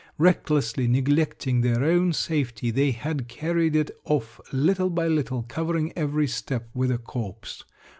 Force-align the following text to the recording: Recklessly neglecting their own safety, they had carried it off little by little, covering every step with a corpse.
Recklessly 0.17 0.87
neglecting 0.87 1.61
their 1.61 1.83
own 1.83 2.11
safety, 2.11 2.71
they 2.71 2.89
had 2.89 3.27
carried 3.27 3.75
it 3.75 3.91
off 4.03 4.41
little 4.51 4.89
by 4.89 5.05
little, 5.07 5.43
covering 5.43 5.93
every 5.95 6.27
step 6.27 6.71
with 6.73 6.89
a 6.89 6.97
corpse. 6.97 7.63